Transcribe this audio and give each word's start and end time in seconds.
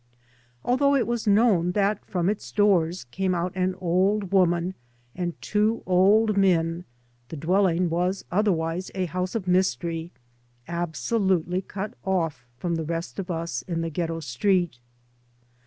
Although 0.65 0.95
it 0.95 1.05
was 1.05 1.27
known 1.27 1.73
that 1.73 2.03
from 2.05 2.27
its 2.27 2.51
doors 2.51 3.03
came 3.11 3.35
out 3.35 3.51
an 3.55 3.75
old 3.75 4.31
woman 4.31 4.73
and 5.13 5.39
two 5.43 5.83
old 5.85 6.35
men, 6.35 6.85
the 7.29 7.37
dwelling 7.37 7.87
was 7.87 8.25
otherwise 8.31 8.89
a 8.95 9.05
house 9.05 9.35
of 9.35 9.47
mystery, 9.47 10.11
absolutely 10.67 11.61
cut 11.61 11.93
off 12.03 12.47
from 12.57 12.73
the 12.77 12.83
rest 12.83 13.19
of 13.19 13.29
us 13.29 13.61
in 13.67 13.81
the 13.81 13.91
ghetto 13.91 14.21
street. 14.21 14.79